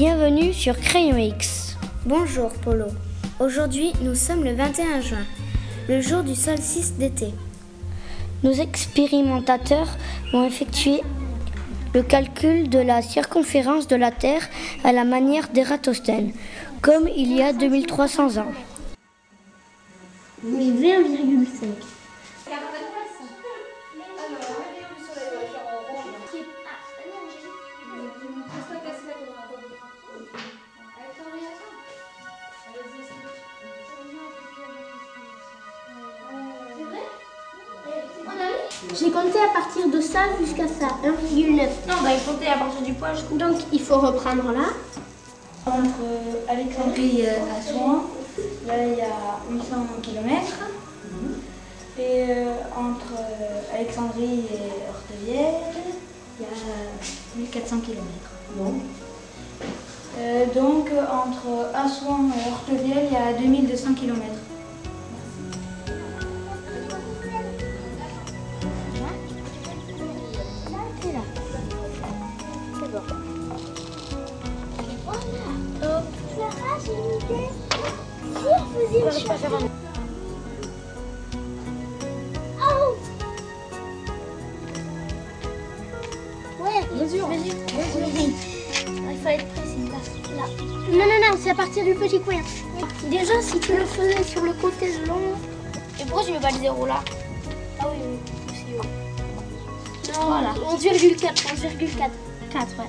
Bienvenue 0.00 0.52
sur 0.52 0.78
Crayon 0.78 1.16
X. 1.16 1.76
Bonjour 2.06 2.52
Polo. 2.52 2.84
Aujourd'hui, 3.40 3.92
nous 4.00 4.14
sommes 4.14 4.44
le 4.44 4.54
21 4.54 5.00
juin, 5.00 5.26
le 5.88 6.00
jour 6.00 6.22
du 6.22 6.36
solstice 6.36 6.92
d'été. 6.92 7.34
Nos 8.44 8.52
expérimentateurs 8.52 9.88
vont 10.32 10.46
effectuer 10.46 11.02
le 11.94 12.04
calcul 12.04 12.70
de 12.70 12.78
la 12.78 13.02
circonférence 13.02 13.88
de 13.88 13.96
la 13.96 14.12
Terre 14.12 14.48
à 14.84 14.92
la 14.92 15.02
manière 15.02 15.48
d'Ératosthène, 15.48 16.30
comme 16.80 17.08
il 17.08 17.32
y 17.32 17.42
a 17.42 17.52
2300 17.52 18.36
ans. 18.36 18.52
Mais 20.44 20.66
20,5. 20.66 21.97
J'ai 38.94 39.10
compté 39.10 39.38
à 39.40 39.52
partir 39.52 39.88
de 39.88 40.00
ça 40.00 40.20
jusqu'à 40.40 40.68
ça, 40.68 40.86
1,9. 41.04 41.68
Non, 41.88 41.94
bah 42.02 42.10
il 42.14 42.22
comptait 42.24 42.46
à 42.46 42.58
partir 42.58 42.80
du 42.82 42.92
poids 42.92 43.12
jusqu'au 43.12 43.36
Donc 43.36 43.58
il 43.72 43.80
faut 43.80 43.98
reprendre 43.98 44.52
là. 44.52 44.68
Entre 45.66 46.48
Alexandrie 46.48 47.22
et 47.22 47.28
Assouan, 47.58 48.04
là 48.66 48.74
il 48.84 48.98
y 48.98 49.00
a 49.00 49.40
800 49.50 49.76
km. 50.02 50.44
Et 51.98 52.26
euh, 52.30 52.52
entre 52.76 53.18
euh, 53.18 53.74
Alexandrie 53.74 54.44
et 54.46 54.88
Hortevielle, 54.88 55.54
il 56.38 56.44
y 56.44 56.46
a 56.46 57.42
1400 57.42 57.80
km. 57.80 58.02
Euh, 60.18 60.46
donc 60.54 60.90
entre 61.12 61.74
Assouan 61.74 62.30
et 62.30 62.50
Hortevielle, 62.52 63.08
il 63.10 63.12
y 63.12 63.16
a 63.16 63.32
2200 63.32 63.94
km. 63.94 64.22
Mesure, 86.98 87.28
mesure, 87.28 87.28
mesure. 87.28 88.34
Il 89.10 89.18
faut 89.18 89.28
être 89.28 89.46
précis 89.48 89.84
là. 89.88 89.98
là. 90.36 90.46
Non, 90.90 90.98
non, 90.98 91.18
non, 91.22 91.38
c'est 91.42 91.50
à 91.50 91.54
partir 91.54 91.84
du 91.84 91.94
petit 91.94 92.20
coin. 92.20 92.40
Déjà, 93.10 93.40
si 93.42 93.58
tu 93.60 93.76
le 93.76 93.84
faisais 93.84 94.22
sur 94.24 94.42
le 94.42 94.52
côté 94.54 94.98
de 94.98 95.06
long. 95.06 95.36
Et 96.00 96.04
pourquoi 96.04 96.24
tu 96.24 96.32
mets 96.32 96.40
pas 96.40 96.50
le 96.50 96.58
zéro 96.58 96.86
là? 96.86 97.02
Ah 97.80 97.86
oui, 97.90 97.98
oui, 98.02 98.18
aussi, 98.48 98.64
oui. 98.80 98.86
Non, 100.14 100.26
voilà. 100.26 100.54
11,4, 100.54 101.18
11,4. 101.18 102.10
4, 102.50 102.78
ouais. 102.78 102.84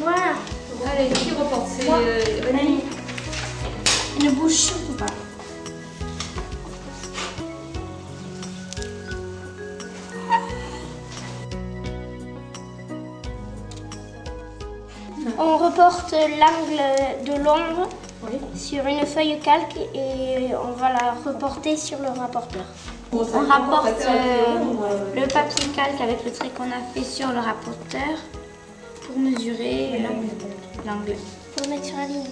Voilà. 0.00 0.34
Allez, 0.86 1.08
qui 1.12 1.30
reporte 1.30 1.66
C'est 1.66 1.88
René 1.88 2.84
Ne 4.22 4.30
bouge 4.30 4.52
surtout 4.52 4.92
pas? 4.92 5.06
On 15.36 15.58
reporte 15.58 16.12
l'angle 16.12 17.24
de 17.24 17.32
l'ombre 17.42 17.88
sur 18.54 18.84
une 18.86 19.04
feuille 19.06 19.38
calque 19.40 19.76
et 19.94 20.50
on 20.54 20.72
va 20.72 20.92
la 20.92 21.14
reporter 21.24 21.76
sur 21.76 21.98
le 21.98 22.08
rapporteur. 22.08 22.64
On 23.12 23.18
rapporte 23.18 24.02
euh, 24.08 25.14
le 25.14 25.26
papier 25.28 25.68
calque 25.74 26.00
avec 26.00 26.24
le 26.24 26.32
trait 26.32 26.48
qu'on 26.56 26.64
a 26.64 26.82
fait 26.92 27.04
sur 27.04 27.28
le 27.28 27.38
rapporteur 27.38 28.18
pour 29.06 29.18
mesurer 29.18 29.92
euh, 29.94 30.86
l'angle. 30.86 31.14
Pour 31.56 31.66
le 31.66 31.70
mettre 31.70 31.84
sur 31.84 31.96
la 31.96 32.06
ligne. 32.06 32.24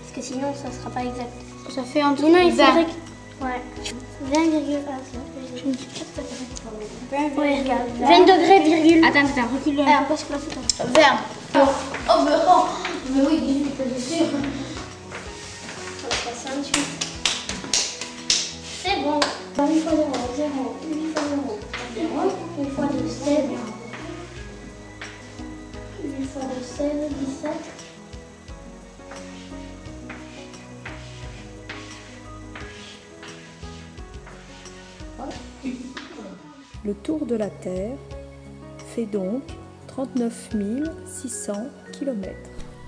Parce 0.00 0.12
que 0.14 0.22
sinon, 0.22 0.52
ça 0.54 0.68
ne 0.68 0.74
sera 0.74 0.90
pas 0.90 1.00
exact. 1.00 1.32
Ça 1.70 1.82
fait 1.82 2.02
non, 2.02 2.14
il 2.18 2.52
20. 2.52 2.64
faudrait 2.64 2.84
que... 2.84 3.44
Ouais. 3.44 3.60
20,1. 4.32 4.42
Je 5.56 5.68
ne 5.68 5.72
sais 5.74 6.04
pas 6.16 6.22
tout 6.22 7.14
à 7.14 7.18
fait. 7.18 7.40
Ouais, 7.40 7.64
20 8.00 8.20
degrés, 8.20 8.60
virgule. 8.60 9.04
Attends, 9.04 9.18
attends, 9.20 9.48
recule 9.52 9.76
le 9.76 9.82
Ah, 9.86 10.04
parce 10.08 10.24
que 10.24 10.32
là, 10.32 10.38
c'est 10.40 10.82
un 10.82 10.86
20. 10.86 11.00
Oh, 11.54 12.81
8 19.72 19.80
fois 19.80 19.92
0, 19.92 20.12
0, 20.36 20.76
8 20.86 21.14
fois 21.14 21.22
0, 21.30 21.58
0, 21.94 22.32
8 22.58 22.70
fois 22.70 22.86
2, 22.92 23.08
16. 23.08 23.50
8 26.04 26.24
fois 26.26 26.42
2, 26.42 26.48
16, 26.62 26.90
17. 27.20 27.52
Le 36.84 36.94
tour 36.94 37.24
de 37.24 37.36
la 37.36 37.48
Terre 37.48 37.96
fait 38.94 39.06
donc 39.06 39.42
39 39.86 40.50
600 41.06 41.52
km. 41.92 42.30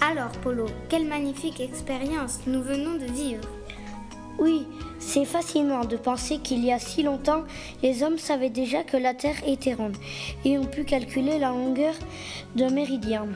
Alors, 0.00 0.30
Polo, 0.42 0.64
quelle 0.88 1.06
magnifique 1.06 1.60
expérience 1.60 2.40
nous 2.46 2.62
venons 2.62 2.94
de 2.94 3.04
vivre. 3.12 3.59
C'est 5.12 5.24
fascinant 5.24 5.84
de 5.84 5.96
penser 5.96 6.38
qu'il 6.38 6.64
y 6.64 6.70
a 6.70 6.78
si 6.78 7.02
longtemps, 7.02 7.42
les 7.82 8.04
hommes 8.04 8.16
savaient 8.16 8.48
déjà 8.48 8.84
que 8.84 8.96
la 8.96 9.12
Terre 9.12 9.42
était 9.44 9.74
ronde 9.74 9.96
et 10.44 10.56
ont 10.56 10.66
pu 10.66 10.84
calculer 10.84 11.36
la 11.40 11.48
longueur 11.48 11.94
d'un 12.54 12.70
méridien. 12.70 13.26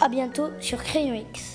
A 0.00 0.08
bientôt 0.08 0.48
sur 0.60 0.82
Crayon 0.82 1.22
X. 1.34 1.53